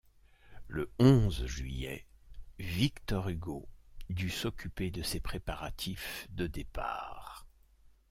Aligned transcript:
Le 0.65 0.91
onze 0.97 1.45
juillet, 1.45 2.07
Victor 2.57 3.29
Hugo 3.29 3.69
dut 4.09 4.31
s’occuper 4.31 4.89
de 4.89 5.03
ses 5.03 5.19
préparatifs 5.19 6.25
de 6.31 6.47
départ. 6.47 7.45